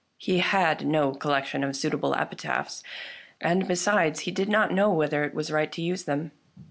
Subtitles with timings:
[0.17, 2.81] He had no collection of suitable epi taphs,
[3.39, 6.31] and, besides, he did not know whether it was right to use them.